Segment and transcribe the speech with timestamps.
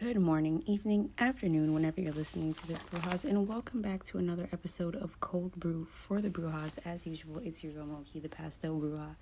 [0.00, 4.48] Good morning, evening, afternoon, whenever you're listening to this Brujas, and welcome back to another
[4.50, 6.78] episode of Cold Brew for the Brujas.
[6.86, 9.14] As usual, it's your girl Moki, the Pastel Bruja,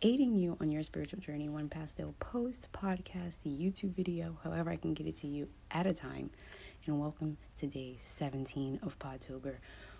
[0.00, 4.94] aiding you on your spiritual journey, one pastel post, podcast, YouTube video, however I can
[4.94, 6.30] get it to you at a time.
[6.86, 9.56] And welcome to day 17 of Podtober,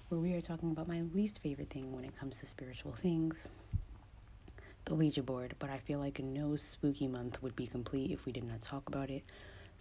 [0.09, 3.51] where we are talking about my least favorite thing when it comes to spiritual things
[4.87, 5.55] the Ouija board.
[5.59, 8.89] But I feel like no spooky month would be complete if we did not talk
[8.89, 9.23] about it.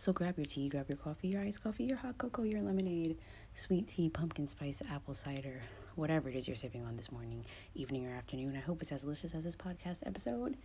[0.03, 3.17] So grab your tea, grab your coffee, your iced coffee, your hot cocoa, your lemonade,
[3.55, 5.61] sweet tea, pumpkin spice, apple cider,
[5.95, 8.53] whatever it is you're sipping on this morning, evening, or afternoon.
[8.57, 10.57] I hope it's as delicious as this podcast episode.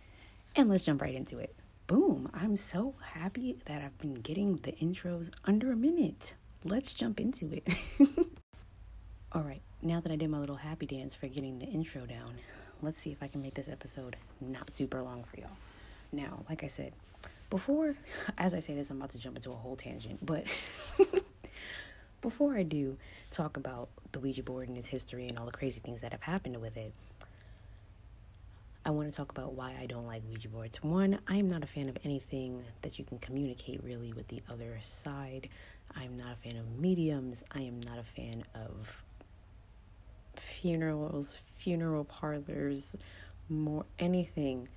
[0.57, 1.55] And let's jump right into it.
[1.87, 2.29] Boom!
[2.33, 6.33] I'm so happy that I've been getting the intros under a minute.
[6.65, 7.65] Let's jump into it.
[9.31, 12.33] All right, now that I did my little happy dance for getting the intro down,
[12.81, 15.57] let's see if I can make this episode not super long for y'all.
[16.11, 16.91] Now, like I said,
[17.49, 17.95] before,
[18.37, 20.45] as I say this, I'm about to jump into a whole tangent, but
[22.21, 22.97] before I do
[23.31, 26.21] talk about the Ouija board and its history and all the crazy things that have
[26.21, 26.93] happened with it,
[28.85, 30.81] I want to talk about why I don't like Ouija boards.
[30.81, 34.41] One, I am not a fan of anything that you can communicate really with the
[34.49, 35.49] other side.
[35.95, 37.43] I'm not a fan of mediums.
[37.51, 39.03] I am not a fan of
[40.37, 42.95] funerals, funeral parlors,
[43.49, 44.67] more anything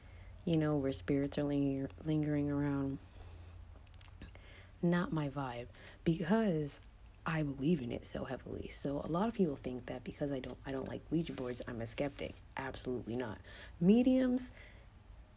[0.44, 2.98] you know, where spirits are linger- lingering around.
[4.82, 5.66] Not my vibe
[6.04, 6.80] because
[7.24, 8.70] I believe in it so heavily.
[8.74, 11.62] So a lot of people think that because I don't I don't like Ouija boards,
[11.68, 12.34] I'm a skeptic.
[12.56, 13.38] Absolutely not.
[13.80, 14.50] Mediums,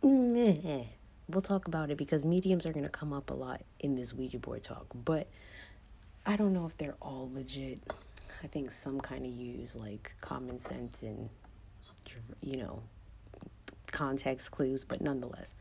[0.01, 0.85] meh.
[1.29, 4.13] We'll talk about it because mediums are going to come up a lot in this
[4.13, 5.27] Ouija board talk, but
[6.25, 7.79] I don't know if they're all legit.
[8.43, 11.29] I think some kind of use like common sense and
[12.41, 12.81] you know
[13.95, 15.55] context clues, but nonetheless.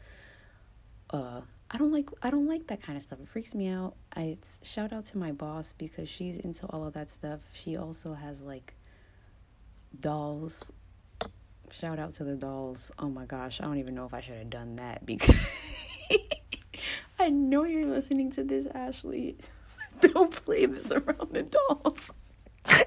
[1.11, 1.41] Uh,
[1.71, 3.21] I don't like I don't like that kind of stuff.
[3.21, 3.95] It freaks me out.
[4.15, 7.41] I it's, shout out to my boss because she's into all of that stuff.
[7.53, 8.75] She also has like
[10.01, 10.73] dolls.
[11.71, 12.93] Shout out to the dolls.
[12.99, 15.35] Oh my gosh, I don't even know if I should have done that because
[17.19, 19.37] I know you're listening to this, Ashley.
[20.01, 22.11] don't play this around the dolls.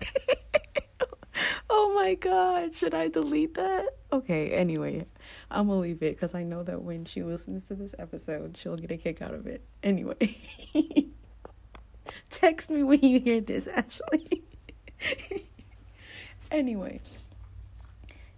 [1.70, 3.88] oh my god, should I delete that?
[4.12, 5.06] Okay, anyway,
[5.50, 8.76] I'm gonna leave it because I know that when she listens to this episode, she'll
[8.76, 9.62] get a kick out of it.
[9.82, 10.38] Anyway,
[12.30, 14.44] text me when you hear this, Ashley.
[16.52, 17.00] anyway,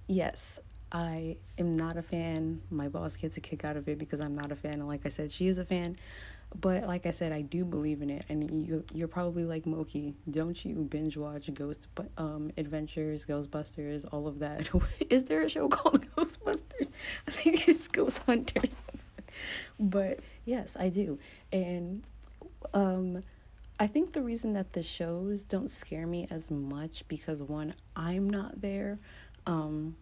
[0.07, 0.59] yes,
[0.91, 2.61] I am not a fan.
[2.69, 4.73] My boss gets a kick out of it because I'm not a fan.
[4.73, 5.97] And like I said, she is a fan.
[6.59, 10.15] But like I said, I do believe in it, and you you're probably like Moki,
[10.31, 11.87] don't you binge watch Ghost
[12.17, 14.69] um Adventures, Ghostbusters, all of that?
[15.09, 16.89] Is there a show called Ghostbusters?
[17.27, 18.85] I think it's Ghost Hunters.
[19.79, 21.19] but yes, I do,
[21.51, 22.03] and
[22.73, 23.21] um,
[23.79, 28.29] I think the reason that the shows don't scare me as much because one, I'm
[28.29, 28.99] not there.
[29.45, 29.95] Um,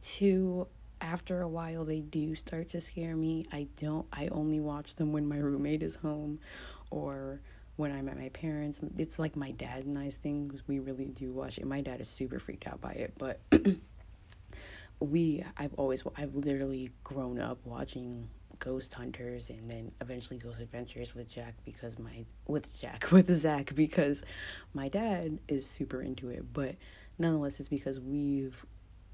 [0.00, 0.66] two,
[1.04, 3.46] after a while they do start to scare me.
[3.52, 6.40] I don't I only watch them when my roommate is home
[6.90, 7.40] or
[7.76, 8.80] when I'm at my parents.
[8.96, 11.66] It's like my dad and I's thing because we really do watch it.
[11.66, 13.40] My dad is super freaked out by it, but
[15.00, 18.28] we I've always I've literally grown up watching
[18.58, 23.74] Ghost Hunters and then eventually Ghost Adventures with Jack because my with Jack with Zak
[23.74, 24.22] because
[24.72, 26.50] my dad is super into it.
[26.52, 26.76] But
[27.18, 28.64] nonetheless, it's because we've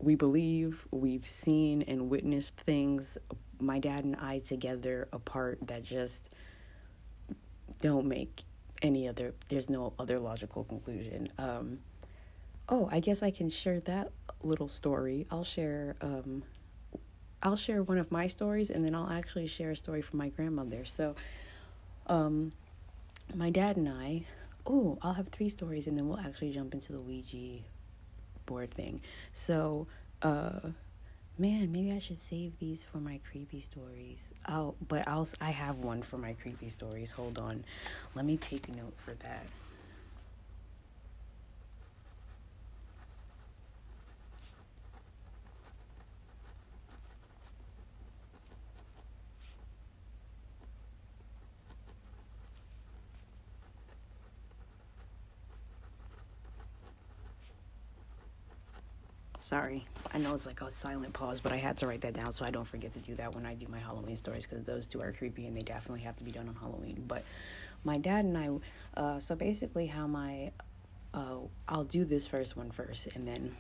[0.01, 3.19] we believe we've seen and witnessed things
[3.61, 6.31] my dad and I together apart that just
[7.81, 8.45] don't make
[8.83, 11.29] any other there's no other logical conclusion.
[11.39, 11.79] Um
[12.69, 14.11] oh i guess i can share that
[14.43, 15.27] little story.
[15.31, 16.43] I'll share um
[17.43, 20.29] i'll share one of my stories and then i'll actually share a story from my
[20.31, 20.85] grandmother.
[20.85, 21.15] So
[22.07, 22.53] um
[23.35, 24.25] my dad and i
[24.67, 27.63] oh i'll have three stories and then we'll actually jump into the ouija
[28.51, 29.01] board thing.
[29.33, 29.87] So,
[30.23, 30.71] uh,
[31.39, 34.31] man, maybe I should save these for my creepy stories.
[34.49, 37.13] Oh, but I'll I have one for my creepy stories.
[37.13, 37.65] Hold on,
[38.17, 39.47] let me take a note for that.
[59.51, 59.85] Sorry.
[60.15, 62.45] I know it's like a silent pause, but I had to write that down so
[62.45, 65.03] I don't forget to do that when I do my Halloween stories because those two
[65.03, 67.03] are creepy and they definitely have to be done on Halloween.
[67.09, 67.25] But
[67.83, 70.53] my dad and I, uh, so basically, how my,
[71.13, 73.57] uh, I'll do this first one first and then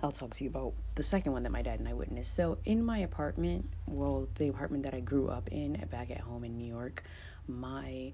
[0.00, 2.32] I'll talk to you about the second one that my dad and I witnessed.
[2.32, 6.44] So, in my apartment, well, the apartment that I grew up in back at home
[6.44, 7.02] in New York,
[7.48, 8.12] my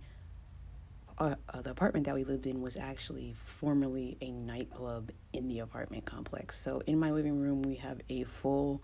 [1.18, 5.58] uh, uh, the apartment that we lived in was actually formerly a nightclub in the
[5.60, 6.60] apartment complex.
[6.60, 8.82] So, in my living room, we have a full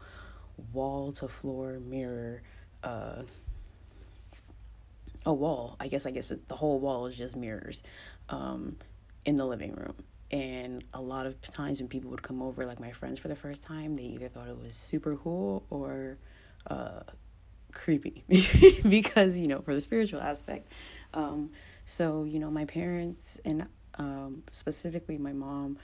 [0.73, 2.43] wall to floor mirror.
[2.83, 3.23] Uh,
[5.27, 5.77] a wall.
[5.81, 7.83] I guess I guess the whole wall is just mirrors
[8.29, 8.77] um,
[9.25, 9.95] in the living room
[10.31, 13.37] and a lot of times when people would come over like my friends for the
[13.37, 16.19] first time they either thought it was super cool or
[16.67, 17.01] uh,
[17.73, 18.25] creepy
[18.89, 20.71] because you know for the spiritual aspect
[21.13, 21.51] um,
[21.85, 23.67] so you know my parents and
[23.97, 25.79] um, specifically my mom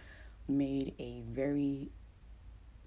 [0.48, 1.90] made a very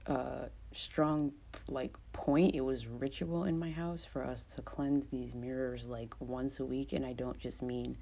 [0.08, 1.32] uh, strong
[1.68, 6.14] like point it was ritual in my house for us to cleanse these mirrors like
[6.20, 7.98] once a week and i don't just mean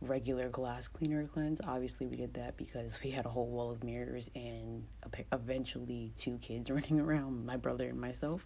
[0.00, 1.60] regular glass cleaner cleanse.
[1.66, 4.84] Obviously, we did that because we had a whole wall of mirrors and
[5.32, 8.44] eventually two kids running around, my brother and myself.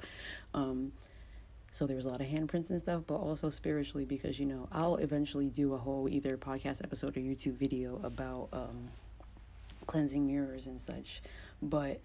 [0.55, 0.93] Um,
[1.73, 4.69] so there was a lot of handprints and stuff, but also spiritually because you know
[4.71, 8.89] I'll eventually do a whole either podcast episode or YouTube video about um,
[9.87, 11.23] cleansing mirrors and such.
[11.63, 12.01] But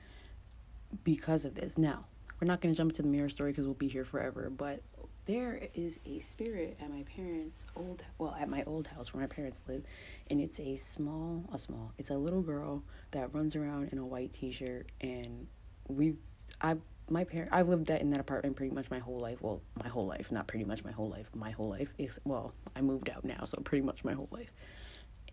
[1.03, 2.05] because of this, now
[2.39, 4.49] we're not going to jump into the mirror story because we'll be here forever.
[4.49, 4.81] But
[5.25, 9.27] there is a spirit at my parents' old well at my old house where my
[9.27, 9.83] parents live
[10.29, 12.81] and it's a small a small it's a little girl
[13.11, 15.45] that runs around in a white t-shirt and
[15.89, 16.15] we
[16.61, 16.77] I
[17.09, 19.89] my parent I've lived that in that apartment pretty much my whole life well my
[19.89, 23.09] whole life not pretty much my whole life my whole life is well I moved
[23.09, 24.51] out now so pretty much my whole life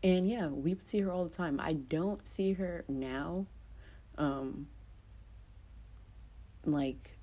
[0.02, 3.46] and yeah we would see her all the time I don't see her now
[4.18, 4.68] um
[6.66, 7.18] like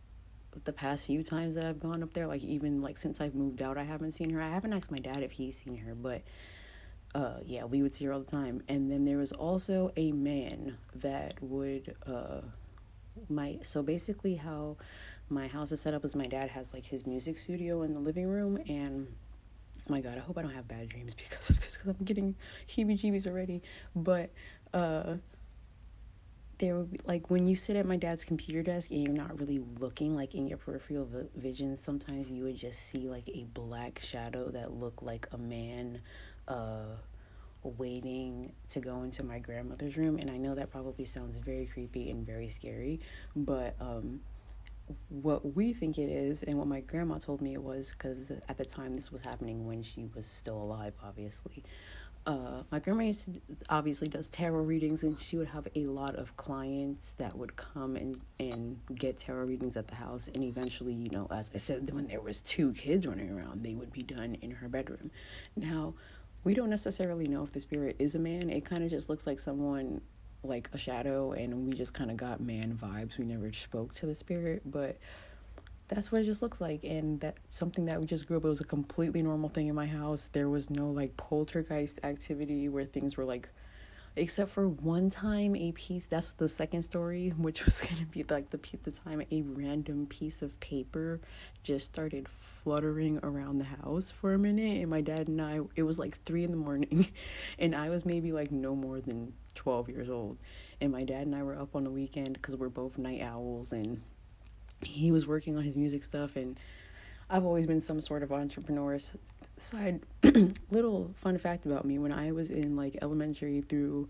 [0.64, 3.62] the past few times that I've gone up there, like even like since I've moved
[3.62, 4.42] out, I haven't seen her.
[4.42, 6.22] I haven't asked my dad if he's seen her, but
[7.16, 8.62] uh, yeah, we would see her all the time.
[8.68, 12.42] And then there was also a man that would uh,
[13.30, 14.78] my so basically how
[15.30, 18.00] my house is set up is my dad has like his music studio in the
[18.00, 19.08] living room and
[19.78, 22.06] oh my god i hope i don't have bad dreams because of this because i'm
[22.06, 22.36] getting
[22.68, 23.62] heebie jeebies already.
[23.96, 24.30] But
[24.74, 25.16] uh
[26.62, 29.38] there would be like when you sit at my dad's computer desk and you're not
[29.40, 33.98] really looking like in your peripheral vision sometimes you would just see like a black
[33.98, 36.00] shadow that looked like a man
[36.48, 36.86] uh
[37.64, 42.10] waiting to go into my grandmother's room and i know that probably sounds very creepy
[42.10, 43.00] and very scary
[43.36, 44.20] but um
[45.10, 48.58] what we think it is and what my grandma told me it was because at
[48.58, 51.64] the time this was happening when she was still alive obviously
[52.28, 56.16] uh, my grandma used to, obviously does tarot readings and she would have a lot
[56.16, 60.94] of clients that would come and, and get tarot readings at the house and eventually
[60.94, 64.04] you know as i said when there was two kids running around they would be
[64.04, 65.10] done in her bedroom.
[65.56, 65.96] Now
[66.44, 68.50] we don't necessarily know if the spirit is a man.
[68.50, 70.02] It kind of just looks like someone
[70.44, 73.18] like a shadow and we just kind of got man vibes.
[73.18, 74.98] We never spoke to the spirit but
[75.88, 76.84] that's what it just looks like.
[76.84, 79.76] And that something that we just grew up it was a completely normal thing in
[79.76, 80.30] my house.
[80.30, 83.50] There was no like poltergeist activity where things were like
[84.16, 88.24] except for one time a piece that's the second story which was going to be
[88.30, 91.20] like the the time a random piece of paper
[91.64, 92.28] just started
[92.64, 96.22] fluttering around the house for a minute and my dad and I it was like
[96.24, 97.08] 3 in the morning
[97.60, 100.38] and I was maybe like no more than 12 years old
[100.80, 103.74] and my dad and I were up on the weekend cuz we're both night owls
[103.74, 104.02] and
[104.84, 106.60] he was working on his music stuff and
[107.32, 109.00] I've always been some sort of entrepreneur.
[109.56, 110.02] Side
[110.72, 111.98] little fun fact about me.
[111.98, 114.10] When I was in like elementary through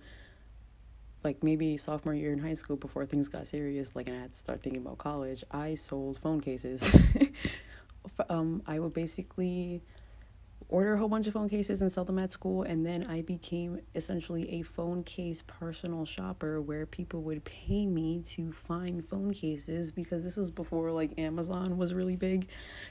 [1.24, 4.32] like maybe sophomore year in high school before things got serious like and I had
[4.32, 6.92] to start thinking about college I sold phone cases.
[8.30, 9.84] Um I would basically
[10.72, 13.22] order a whole bunch of phone cases and sell them at school and then i
[13.22, 19.34] became essentially a phone case personal shopper where people would pay me to find phone
[19.34, 22.48] cases because this was before like amazon was really big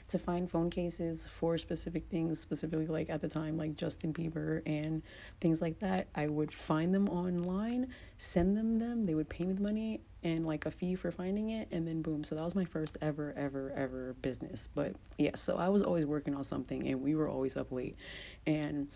[0.07, 4.61] to find phone cases for specific things specifically like at the time like justin bieber
[4.65, 5.01] and
[5.39, 6.07] things like that.
[6.15, 10.45] I would find them online send them them they would pay me the money and
[10.45, 13.33] like a fee for finding it and then boom so that was my first ever
[13.37, 17.27] ever ever business but yeah so i was always working on something and we were
[17.27, 17.95] always up late
[18.45, 18.87] and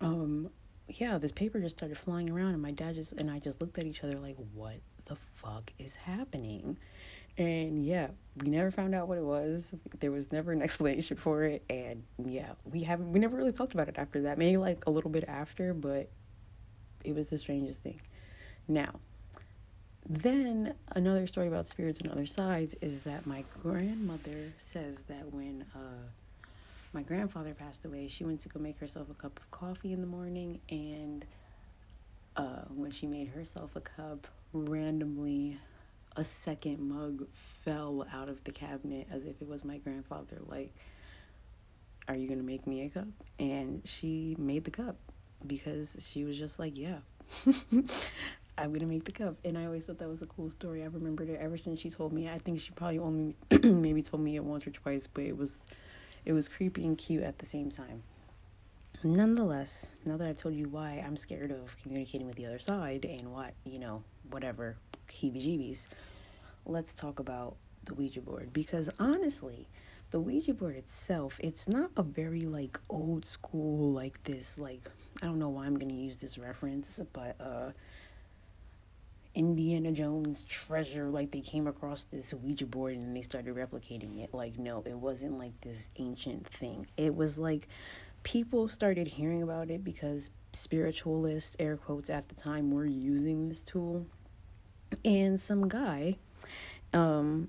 [0.00, 0.48] um
[0.88, 3.78] yeah this paper just started flying around and my dad just and i just looked
[3.78, 4.76] at each other like what
[5.10, 6.78] the fuck is happening?
[7.36, 9.74] And yeah we never found out what it was.
[9.98, 13.74] There was never an explanation for it and yeah we haven't we never really talked
[13.74, 16.08] about it after that maybe like a little bit after but
[17.04, 18.00] it was the strangest thing.
[18.68, 19.00] Now
[20.08, 25.64] then another story about spirits and other sides is that my grandmother says that when
[25.74, 26.48] uh,
[26.92, 30.00] my grandfather passed away, she went to go make herself a cup of coffee in
[30.00, 31.24] the morning, and
[32.36, 35.58] uh, when she made herself a cup, randomly
[36.16, 37.26] a second mug
[37.64, 40.38] fell out of the cabinet as if it was my grandfather.
[40.46, 40.74] Like,
[42.08, 43.06] are you gonna make me a cup?
[43.38, 44.96] And she made the cup
[45.46, 46.98] because she was just like, yeah.
[48.60, 50.82] I'm gonna make the cup, and I always thought that was a cool story.
[50.82, 52.28] I remembered it ever since she told me.
[52.28, 55.62] I think she probably only maybe told me it once or twice, but it was
[56.26, 58.02] it was creepy and cute at the same time.
[59.02, 63.06] Nonetheless, now that I've told you why I'm scared of communicating with the other side
[63.06, 64.76] and what you know, whatever
[65.08, 65.86] heebie-jeebies,
[66.66, 69.68] let's talk about the Ouija board because honestly,
[70.10, 74.90] the Ouija board itself, it's not a very like old school like this like
[75.22, 77.70] I don't know why I'm gonna use this reference, but uh
[79.34, 84.34] Indiana Jones treasure, like they came across this Ouija board and they started replicating it.
[84.34, 86.86] Like, no, it wasn't like this ancient thing.
[86.96, 87.68] It was like
[88.22, 93.62] people started hearing about it because spiritualists, air quotes, at the time were using this
[93.62, 94.06] tool.
[95.04, 96.16] And some guy,
[96.92, 97.48] um,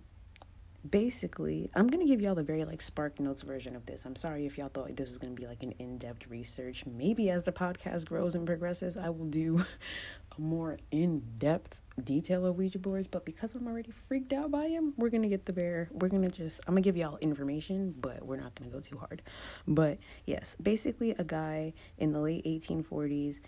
[0.90, 4.06] basically i'm gonna give y'all the very like spark notes version of this.
[4.06, 6.86] I'm sorry if y'all thought this was gonna be like an in-depth research.
[6.86, 9.64] Maybe as the podcast grows and progresses i will do
[10.38, 13.08] a more in-depth detail of ouija boards.
[13.08, 16.30] But because i'm already freaked out by him we're gonna get the bear we're gonna
[16.30, 19.22] just i'm gonna give y'all information but we're not gonna go too hard.
[19.68, 23.40] But yes basically a guy in the late 1840s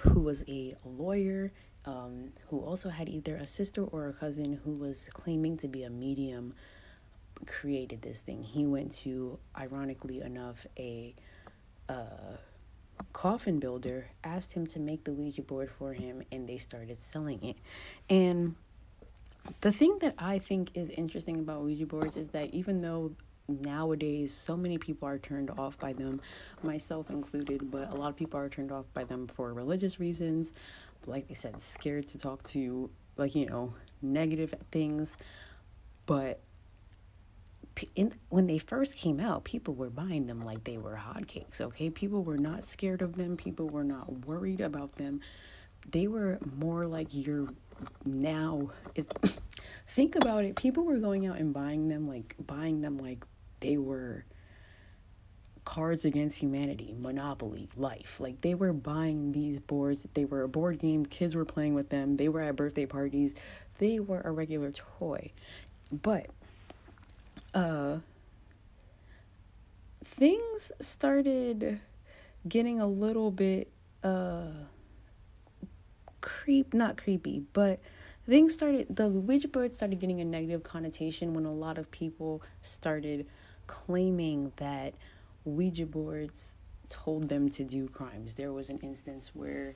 [0.00, 1.52] who was a lawyer
[1.84, 5.84] um, who also had either a sister or a cousin who was claiming to be
[5.84, 6.54] a medium,
[7.46, 8.42] created this thing.
[8.42, 11.14] He went to, ironically enough, a
[11.88, 12.36] uh,
[13.12, 17.42] coffin builder, asked him to make the Ouija board for him, and they started selling
[17.42, 17.56] it.
[18.08, 18.54] And
[19.60, 23.12] the thing that I think is interesting about Ouija boards is that even though
[23.48, 26.20] nowadays so many people are turned off by them
[26.62, 30.52] myself included but a lot of people are turned off by them for religious reasons
[31.06, 35.16] like I said, scared to talk to like you know negative things,
[36.06, 36.40] but
[37.94, 41.60] in, when they first came out, people were buying them like they were hotcakes.
[41.60, 43.36] Okay, people were not scared of them.
[43.36, 45.20] People were not worried about them.
[45.90, 47.48] They were more like you're
[48.04, 48.70] now.
[48.94, 49.12] It's
[49.88, 50.56] think about it.
[50.56, 53.24] People were going out and buying them like buying them like
[53.60, 54.24] they were
[55.70, 58.18] Cards Against Humanity, Monopoly, Life.
[58.18, 60.04] Like they were buying these boards.
[60.14, 61.06] They were a board game.
[61.06, 62.16] Kids were playing with them.
[62.16, 63.34] They were at birthday parties.
[63.78, 65.30] They were a regular toy.
[65.92, 66.26] But
[67.54, 67.98] uh
[70.04, 71.78] things started
[72.48, 73.70] getting a little bit
[74.02, 74.50] uh
[76.20, 77.78] creep not creepy, but
[78.26, 82.42] things started the Ouija board started getting a negative connotation when a lot of people
[82.60, 83.24] started
[83.68, 84.94] claiming that
[85.50, 86.54] Ouija boards
[86.88, 88.34] told them to do crimes.
[88.34, 89.74] There was an instance where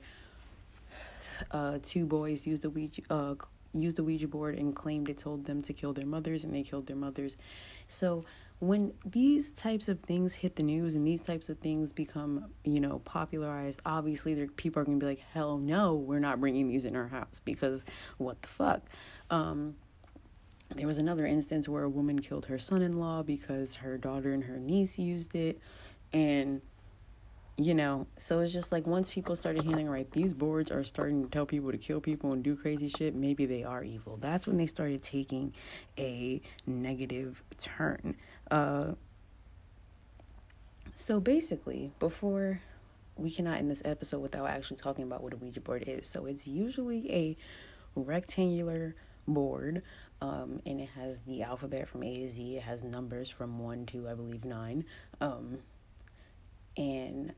[1.51, 3.35] uh, two boys used the Ouija uh,
[3.73, 6.63] used the Ouija board and claimed it told them to kill their mothers, and they
[6.63, 7.37] killed their mothers.
[7.87, 8.25] So
[8.59, 12.79] when these types of things hit the news and these types of things become, you
[12.79, 16.85] know, popularized, obviously there people are gonna be like, hell no, we're not bringing these
[16.85, 17.85] in our house because
[18.17, 18.81] what the fuck.
[19.29, 19.75] Um,
[20.73, 24.33] there was another instance where a woman killed her son in law because her daughter
[24.33, 25.59] and her niece used it.
[26.11, 26.61] And,
[27.57, 31.23] you know, so it's just like once people started hearing, right, these boards are starting
[31.23, 34.17] to tell people to kill people and do crazy shit, maybe they are evil.
[34.17, 35.53] That's when they started taking
[35.97, 38.15] a negative turn.
[38.49, 38.93] Uh,
[40.95, 42.61] so basically, before
[43.17, 46.07] we cannot end this episode without actually talking about what a Ouija board is.
[46.07, 47.37] So it's usually a
[47.95, 48.95] rectangular
[49.27, 49.81] board
[50.25, 52.57] um, and it has the alphabet from A to Z.
[52.57, 54.83] It has numbers from 1 to, I believe, 9.
[55.21, 55.59] Um,
[56.77, 57.33] and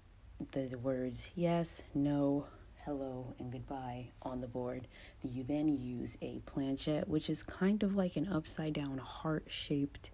[0.51, 2.45] the, the words yes, no,
[2.85, 4.87] hello, and goodbye on the board.
[5.21, 10.11] You then use a planchette, which is kind of like an upside down heart shaped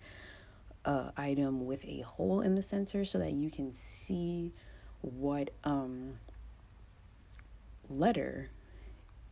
[0.85, 4.51] uh, item with a hole in the center so that you can see
[5.01, 6.13] what um,
[7.87, 8.49] letter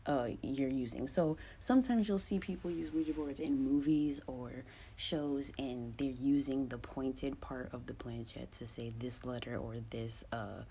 [0.06, 1.08] uh, you're using.
[1.08, 4.52] So sometimes you'll see people use Ouija boards in movies or
[4.96, 9.76] shows, and they're using the pointed part of the planchette to say this letter or
[9.90, 10.64] this uh,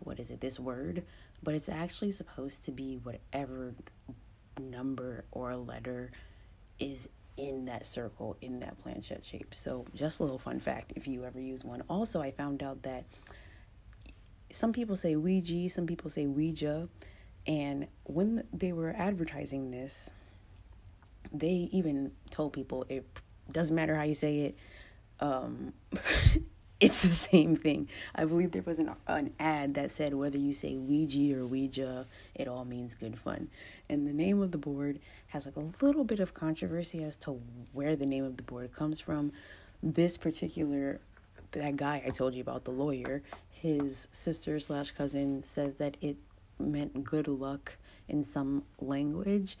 [0.00, 0.40] what is it?
[0.40, 1.04] This word,
[1.42, 3.74] but it's actually supposed to be whatever
[4.60, 6.10] number or letter
[6.78, 9.54] is in that circle in that planchette shape.
[9.54, 11.82] So just a little fun fact if you ever use one.
[11.88, 13.04] Also, I found out that
[14.52, 16.88] some people say Ouija, some people say Ouija.
[17.46, 20.10] And when they were advertising this,
[21.32, 23.06] they even told people it
[23.50, 24.58] doesn't matter how you say it.
[25.20, 25.72] Um,
[26.80, 27.88] it's the same thing.
[28.14, 32.06] I believe there was an, an ad that said whether you say Ouija or Ouija,
[32.34, 33.48] it all means good fun.
[33.88, 37.40] And the name of the board has like a little bit of controversy as to
[37.72, 39.32] where the name of the board comes from.
[39.82, 41.00] This particular
[41.52, 43.22] that guy I told you about, the lawyer,
[43.62, 46.16] his sister slash cousin says that it
[46.58, 47.76] meant good luck
[48.08, 49.56] in some language.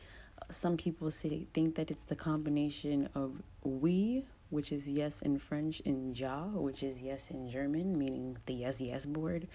[0.50, 5.80] Some people say think that it's the combination of we which is yes in French,
[5.86, 9.46] and ja, which is yes in German, meaning the yes yes board.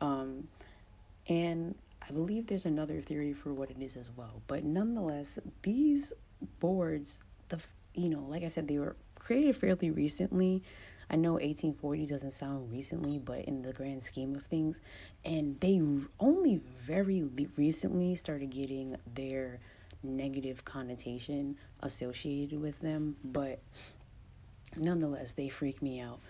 [0.00, 0.48] Um,
[1.28, 4.42] and I believe there's another theory for what it is as well.
[4.48, 6.12] But nonetheless, these
[6.58, 7.20] boards,
[7.50, 7.60] the
[7.94, 10.62] you know, like I said, they were created fairly recently.
[11.10, 14.80] I know 1840 doesn't sound recently, but in the grand scheme of things,
[15.24, 15.80] and they
[16.20, 17.22] only very
[17.56, 19.60] recently started getting their
[20.02, 23.16] negative connotation associated with them.
[23.24, 23.60] But
[24.76, 26.20] nonetheless, they freak me out.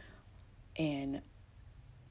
[0.76, 1.21] And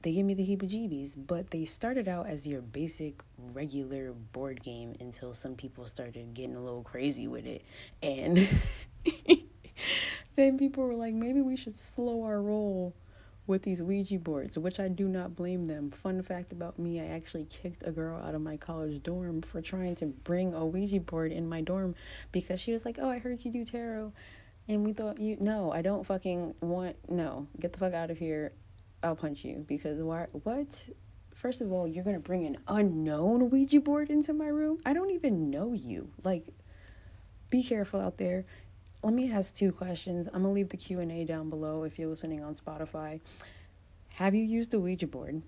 [0.02, 4.62] they give me the heebie jeebies, but they started out as your basic regular board
[4.62, 7.64] game until some people started getting a little crazy with it.
[8.02, 8.48] And
[10.36, 12.94] then people were like, maybe we should slow our roll
[13.46, 15.90] with these Ouija boards, which I do not blame them.
[15.90, 19.60] Fun fact about me, I actually kicked a girl out of my college dorm for
[19.60, 21.94] trying to bring a Ouija board in my dorm
[22.30, 24.12] because she was like, Oh, I heard you do tarot.
[24.68, 27.48] And we thought you no, I don't fucking want no.
[27.58, 28.52] Get the fuck out of here.
[29.02, 30.88] I'll punch you because why what?
[31.34, 34.78] First of all, you're gonna bring an unknown Ouija board into my room.
[34.86, 36.10] I don't even know you.
[36.22, 36.46] Like,
[37.50, 38.44] be careful out there.
[39.02, 40.28] Let me ask two questions.
[40.28, 43.20] I'm gonna leave the Q and A down below if you're listening on Spotify.
[44.10, 45.42] Have you used the Ouija board?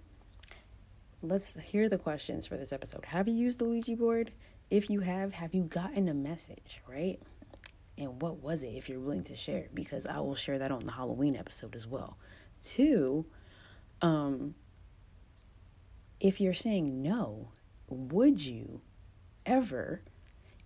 [1.23, 3.04] Let's hear the questions for this episode.
[3.06, 4.32] Have you used the Ouija board?
[4.70, 7.20] If you have, have you gotten a message, right?
[7.96, 10.84] and what was it if you're willing to share because i will share that on
[10.84, 12.16] the halloween episode as well
[12.64, 13.25] two
[14.02, 14.54] um
[16.20, 17.49] if you're saying no
[17.88, 18.80] would you
[19.46, 20.02] ever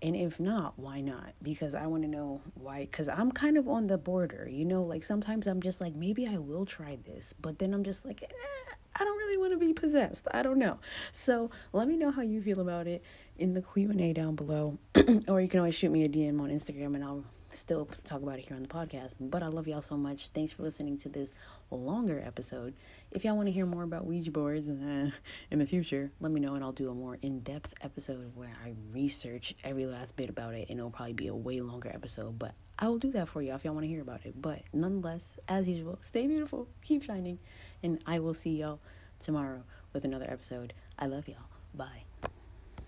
[0.02, 1.32] and if not why not?
[1.42, 4.82] Because i want to know why because i'm kind of on the border you know
[4.82, 8.22] like sometimes i'm just like maybe i will try this but then i'm just like
[8.22, 10.78] eh, i don't really want to be possessed i don't know.
[11.12, 13.02] So let me know how you feel about it
[13.38, 14.78] in the Q&A down below
[15.28, 18.38] or you can always shoot me a DM on Instagram and I'll still talk about
[18.38, 19.14] it here on the podcast.
[19.20, 20.28] But I love y'all so much.
[20.28, 21.32] Thanks for listening to this
[21.70, 22.74] longer episode.
[23.10, 25.10] If y'all want to hear more about Ouija boards uh,
[25.50, 28.52] in the future, let me know and I'll do a more in depth episode where
[28.64, 32.38] I research every last bit about it and it'll probably be a way longer episode.
[32.38, 34.40] But I will do that for y'all if y'all want to hear about it.
[34.40, 37.38] But nonetheless, as usual, stay beautiful, keep shining,
[37.82, 38.80] and I will see y'all
[39.20, 40.72] tomorrow with another episode.
[40.98, 41.36] I love y'all.
[41.74, 42.07] Bye.